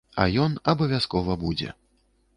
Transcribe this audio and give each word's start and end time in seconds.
А 0.21 0.23
ён 0.45 0.55
абавязкова 0.73 1.37
будзе. 1.45 1.69